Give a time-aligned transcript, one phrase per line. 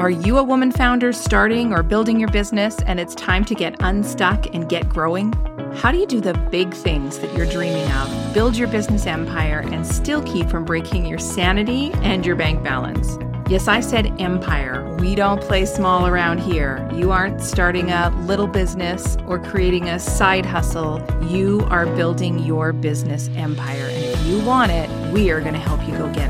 [0.00, 3.76] Are you a woman founder starting or building your business and it's time to get
[3.80, 5.30] unstuck and get growing?
[5.74, 9.62] How do you do the big things that you're dreaming of, build your business empire,
[9.70, 13.18] and still keep from breaking your sanity and your bank balance?
[13.50, 14.96] Yes, I said empire.
[15.00, 16.88] We don't play small around here.
[16.94, 21.06] You aren't starting a little business or creating a side hustle.
[21.28, 23.88] You are building your business empire.
[23.90, 26.29] And if you want it, we are going to help you go get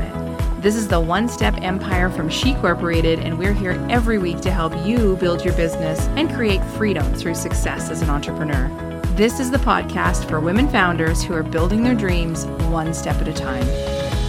[0.61, 4.51] This is the One Step Empire from She Corporated, and we're here every week to
[4.51, 8.67] help you build your business and create freedom through success as an entrepreneur.
[9.15, 13.27] This is the podcast for women founders who are building their dreams one step at
[13.27, 13.65] a time.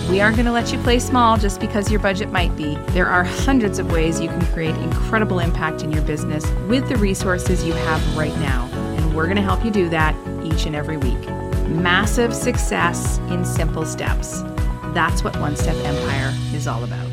[0.09, 2.77] We aren't going to let you play small just because your budget might be.
[2.93, 6.97] There are hundreds of ways you can create incredible impact in your business with the
[6.97, 8.71] resources you have right now.
[8.73, 11.29] And we're going to help you do that each and every week.
[11.69, 14.43] Massive success in simple steps.
[14.93, 17.09] That's what One Step Empire is all about.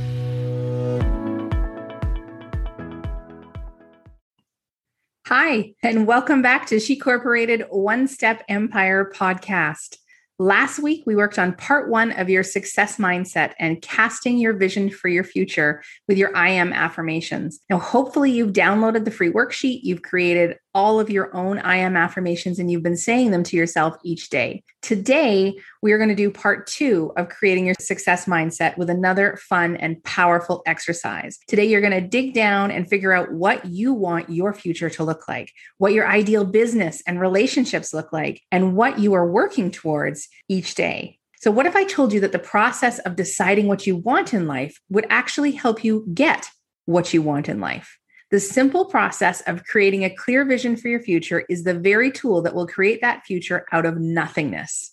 [5.28, 9.96] Hi, and welcome back to She Corporated One Step Empire podcast.
[10.40, 14.90] Last week, we worked on part one of your success mindset and casting your vision
[14.90, 17.62] for your future with your I am affirmations.
[17.70, 21.96] Now, hopefully, you've downloaded the free worksheet, you've created all of your own I am
[21.96, 24.64] affirmations and you've been saying them to yourself each day.
[24.82, 29.38] Today, we are going to do part two of creating your success mindset with another
[29.38, 31.40] fun and powerful exercise.
[31.48, 35.04] Today, you're going to dig down and figure out what you want your future to
[35.04, 39.72] look like, what your ideal business and relationships look like, and what you are working
[39.72, 41.20] towards each day.
[41.42, 44.48] So, what if I told you that the process of deciding what you want in
[44.48, 46.50] life would actually help you get
[46.86, 47.99] what you want in life?
[48.32, 52.44] The simple process of creating a clear vision for your future is the very tool
[52.44, 54.92] that will create that future out of nothingness.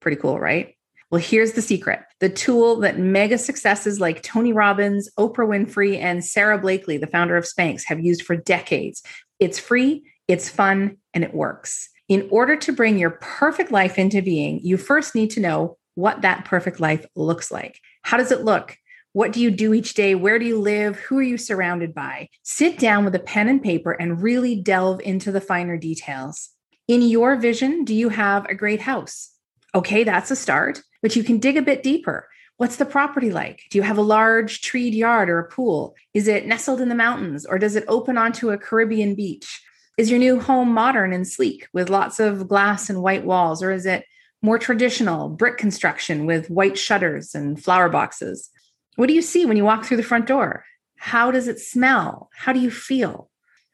[0.00, 0.76] Pretty cool, right?
[1.10, 6.24] Well, here's the secret the tool that mega successes like Tony Robbins, Oprah Winfrey, and
[6.24, 9.02] Sara Blakely, the founder of Spanx, have used for decades.
[9.38, 11.88] It's free, it's fun, and it works.
[12.08, 16.22] In order to bring your perfect life into being, you first need to know what
[16.22, 17.80] that perfect life looks like.
[18.02, 18.76] How does it look?
[19.14, 20.16] What do you do each day?
[20.16, 20.96] Where do you live?
[20.96, 22.28] Who are you surrounded by?
[22.42, 26.50] Sit down with a pen and paper and really delve into the finer details.
[26.88, 29.30] In your vision, do you have a great house?
[29.72, 32.28] Okay, that's a start, but you can dig a bit deeper.
[32.56, 33.62] What's the property like?
[33.70, 35.94] Do you have a large treed yard or a pool?
[36.12, 39.62] Is it nestled in the mountains or does it open onto a Caribbean beach?
[39.96, 43.70] Is your new home modern and sleek with lots of glass and white walls, or
[43.70, 44.06] is it
[44.42, 48.50] more traditional brick construction with white shutters and flower boxes?
[48.96, 50.64] What do you see when you walk through the front door?
[50.96, 52.30] How does it smell?
[52.36, 53.30] How do you feel?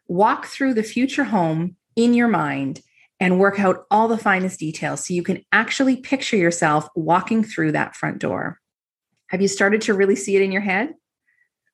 [0.08, 2.80] Walk through the future home in your mind
[3.20, 7.72] and work out all the finest details so you can actually picture yourself walking through
[7.72, 8.58] that front door.
[9.28, 10.94] Have you started to really see it in your head?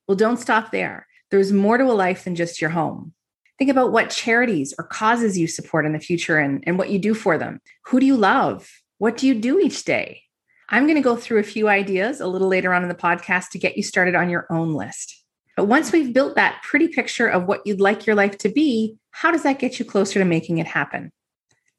[0.09, 1.07] Well, don't stop there.
[1.31, 3.15] There's more to a life than just your home.
[3.59, 6.99] Think about what charities or causes you support in the future and, and what you
[6.99, 7.61] do for them.
[7.87, 8.69] Who do you love?
[8.99, 10.23] What do you do each day?
[10.69, 13.51] I'm going to go through a few ideas a little later on in the podcast
[13.51, 15.25] to get you started on your own list.
[15.57, 18.97] But once we've built that pretty picture of what you'd like your life to be,
[19.11, 21.13] how does that get you closer to making it happen?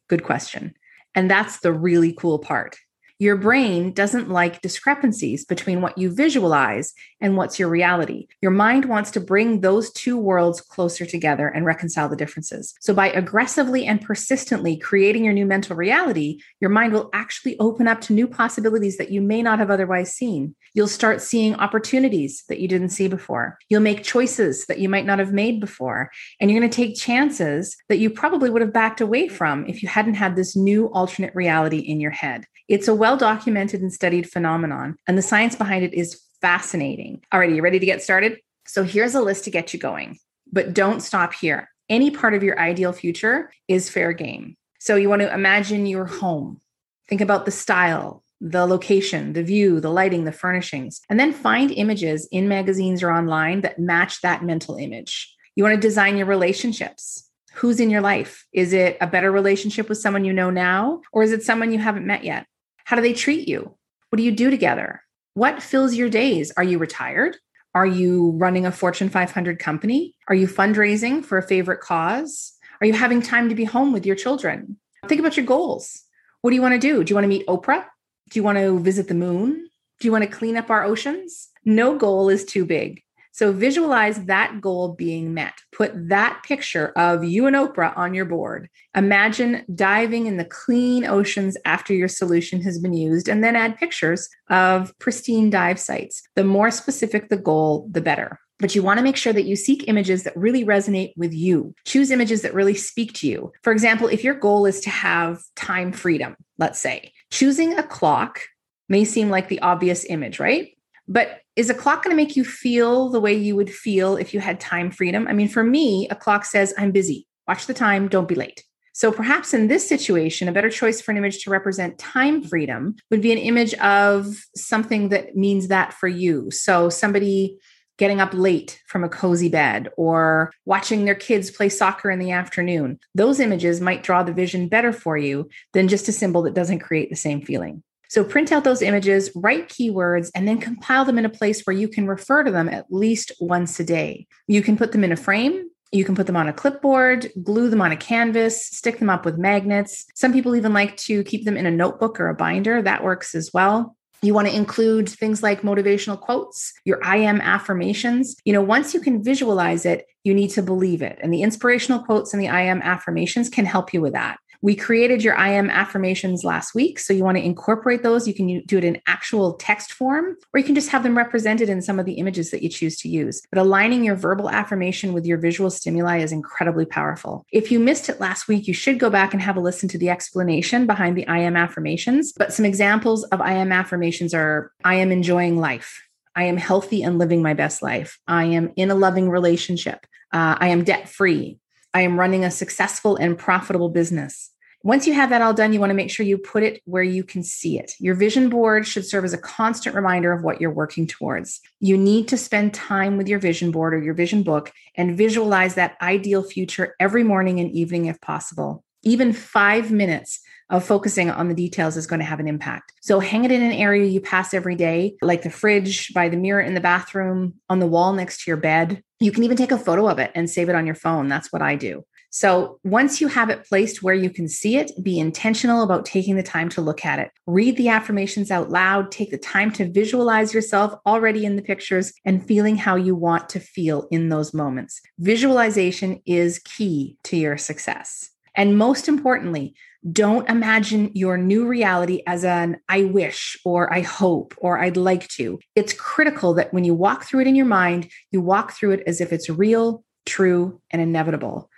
[0.07, 0.73] Good question.
[1.13, 2.77] And that's the really cool part.
[3.19, 8.27] Your brain doesn't like discrepancies between what you visualize and what's your reality.
[8.43, 12.75] Your mind wants to bring those two worlds closer together and reconcile the differences.
[12.79, 17.87] So, by aggressively and persistently creating your new mental reality, your mind will actually open
[17.87, 20.55] up to new possibilities that you may not have otherwise seen.
[20.75, 23.57] You'll start seeing opportunities that you didn't see before.
[23.67, 26.11] You'll make choices that you might not have made before.
[26.39, 29.81] And you're going to take chances that you probably would have backed away from if
[29.81, 32.45] you hadn't had this new alternate reality in your head.
[32.67, 37.21] It's a well documented and studied phenomenon, and the science behind it is fascinating.
[37.31, 38.39] All right, you ready to get started?
[38.65, 40.17] So here's a list to get you going,
[40.51, 41.69] but don't stop here.
[41.89, 44.57] Any part of your ideal future is fair game.
[44.79, 46.59] So you want to imagine your home.
[47.07, 51.71] Think about the style, the location, the view, the lighting, the furnishings, and then find
[51.71, 55.33] images in magazines or online that match that mental image.
[55.55, 57.23] You want to design your relationships.
[57.53, 58.45] Who's in your life?
[58.53, 61.79] Is it a better relationship with someone you know now, or is it someone you
[61.79, 62.45] haven't met yet?
[62.87, 63.75] How do they treat you?
[64.09, 65.03] What do you do together?
[65.33, 66.53] What fills your days?
[66.55, 67.35] Are you retired?
[67.75, 70.15] Are you running a Fortune 500 company?
[70.29, 72.53] Are you fundraising for a favorite cause?
[72.79, 74.77] Are you having time to be home with your children?
[75.05, 76.01] Think about your goals.
[76.39, 77.03] What do you want to do?
[77.03, 77.83] Do you want to meet Oprah?
[78.29, 79.67] Do you want to visit the moon?
[79.99, 81.49] Do you want to clean up our oceans?
[81.65, 83.03] No goal is too big.
[83.37, 85.53] So visualize that goal being met.
[85.71, 88.67] Put that picture of you and Oprah on your board.
[88.95, 93.77] Imagine diving in the clean oceans after your solution has been used, and then add
[93.77, 96.23] pictures of pristine dive sites.
[96.33, 98.39] The more specific the goal, the better.
[98.59, 101.73] but you want to make sure that you seek images that really resonate with you.
[101.85, 103.51] Choose images that really speak to you.
[103.63, 108.41] For example, if your goal is to have time freedom, let's say, choosing a clock
[108.89, 110.69] may seem like the obvious image, right?
[111.07, 114.33] But is a clock going to make you feel the way you would feel if
[114.33, 115.27] you had time freedom?
[115.27, 117.27] I mean, for me, a clock says, I'm busy.
[117.47, 118.63] Watch the time, don't be late.
[118.93, 122.95] So perhaps in this situation, a better choice for an image to represent time freedom
[123.09, 126.49] would be an image of something that means that for you.
[126.51, 127.57] So somebody
[127.97, 132.31] getting up late from a cozy bed or watching their kids play soccer in the
[132.31, 132.99] afternoon.
[133.15, 136.79] Those images might draw the vision better for you than just a symbol that doesn't
[136.79, 137.83] create the same feeling.
[138.09, 141.75] So print out those images, write keywords, and then compile them in a place where
[141.75, 144.27] you can refer to them at least once a day.
[144.47, 145.69] You can put them in a frame.
[145.91, 149.23] You can put them on a clipboard, glue them on a canvas, stick them up
[149.23, 150.05] with magnets.
[150.15, 152.81] Some people even like to keep them in a notebook or a binder.
[152.81, 153.95] That works as well.
[154.21, 158.35] You want to include things like motivational quotes, your I am affirmations.
[158.45, 161.19] You know, once you can visualize it, you need to believe it.
[161.21, 164.39] And the inspirational quotes and the I am affirmations can help you with that.
[164.61, 166.99] We created your I am affirmations last week.
[166.99, 168.27] So you want to incorporate those.
[168.27, 171.69] You can do it in actual text form, or you can just have them represented
[171.69, 173.41] in some of the images that you choose to use.
[173.51, 177.45] But aligning your verbal affirmation with your visual stimuli is incredibly powerful.
[177.51, 179.97] If you missed it last week, you should go back and have a listen to
[179.97, 182.33] the explanation behind the I am affirmations.
[182.33, 186.03] But some examples of I am affirmations are I am enjoying life.
[186.35, 188.19] I am healthy and living my best life.
[188.27, 190.05] I am in a loving relationship.
[190.31, 191.59] Uh, I am debt free.
[191.97, 194.51] I am running a successful and profitable business.
[194.83, 197.01] Once you have that all done, you want to make sure you put it where
[197.01, 197.93] you can see it.
[197.99, 201.59] Your vision board should serve as a constant reminder of what you're working towards.
[201.79, 205.73] You need to spend time with your vision board or your vision book and visualize
[205.73, 208.83] that ideal future every morning and evening if possible.
[209.01, 210.39] Even five minutes
[210.69, 212.93] of focusing on the details is going to have an impact.
[213.01, 216.37] So hang it in an area you pass every day, like the fridge, by the
[216.37, 219.01] mirror in the bathroom, on the wall next to your bed.
[219.19, 221.27] You can even take a photo of it and save it on your phone.
[221.27, 222.03] That's what I do.
[222.29, 226.35] So once you have it placed where you can see it, be intentional about taking
[226.35, 227.31] the time to look at it.
[227.45, 232.13] Read the affirmations out loud, take the time to visualize yourself already in the pictures
[232.25, 235.01] and feeling how you want to feel in those moments.
[235.19, 238.29] Visualization is key to your success.
[238.55, 239.75] And most importantly,
[240.11, 245.27] don't imagine your new reality as an I wish or I hope or I'd like
[245.29, 245.59] to.
[245.75, 249.03] It's critical that when you walk through it in your mind, you walk through it
[249.07, 251.69] as if it's real, true, and inevitable.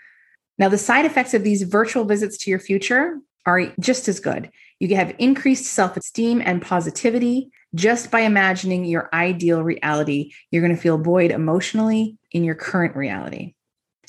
[0.58, 4.52] Now, the side effects of these virtual visits to your future are just as good.
[4.80, 10.32] You have increased self esteem and positivity just by imagining your ideal reality.
[10.52, 13.54] You're going to feel buoyed emotionally in your current reality.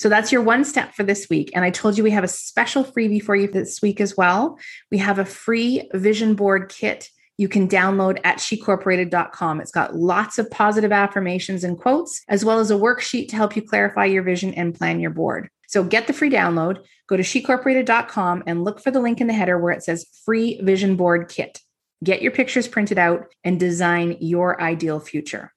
[0.01, 1.51] So that's your one step for this week.
[1.55, 4.59] And I told you we have a special freebie for you this week as well.
[4.91, 9.61] We have a free vision board kit you can download at shecorporated.com.
[9.63, 13.57] It's got lots of positive affirmations and quotes, as well as a worksheet to help
[13.57, 15.49] you clarify your vision and plan your board.
[15.67, 19.33] So get the free download, go to shecorporated.com and look for the link in the
[19.33, 21.61] header where it says free vision board kit.
[22.05, 25.53] Get your pictures printed out and design your ideal future.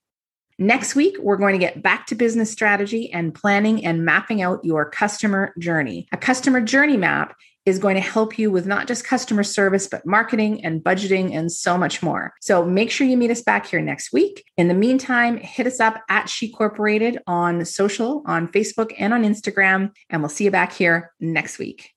[0.59, 4.63] Next week, we're going to get back to business strategy and planning and mapping out
[4.63, 6.07] your customer journey.
[6.11, 7.35] A customer journey map
[7.65, 11.51] is going to help you with not just customer service, but marketing and budgeting and
[11.51, 12.33] so much more.
[12.41, 14.44] So make sure you meet us back here next week.
[14.57, 19.23] In the meantime, hit us up at She Corporated on social, on Facebook, and on
[19.23, 21.92] Instagram, and we'll see you back here next week.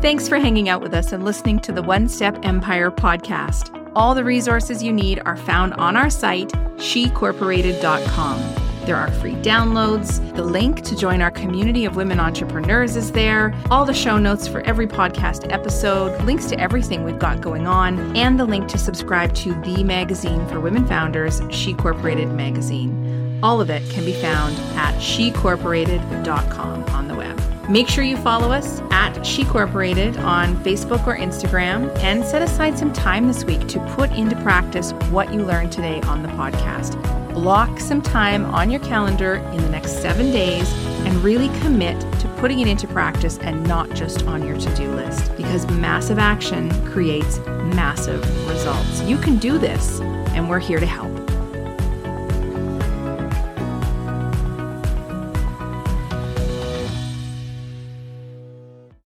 [0.00, 3.83] Thanks for hanging out with us and listening to the One Step Empire podcast.
[3.96, 8.64] All the resources you need are found on our site, shecorporated.com.
[8.86, 10.20] There are free downloads.
[10.34, 13.54] The link to join our community of women entrepreneurs is there.
[13.70, 18.14] All the show notes for every podcast episode, links to everything we've got going on,
[18.14, 23.03] and the link to subscribe to the magazine for women founders, She Corporated Magazine.
[23.44, 27.40] All of it can be found at shecorporated.com on the web.
[27.68, 32.76] Make sure you follow us at She Corporated on Facebook or Instagram and set aside
[32.76, 37.00] some time this week to put into practice what you learned today on the podcast
[37.34, 40.72] block some time on your calendar in the next seven days
[41.04, 44.90] and really commit to putting it into practice and not just on your to do
[44.94, 47.38] list because massive action creates
[47.74, 49.02] massive results.
[49.02, 51.13] You can do this, and we're here to help.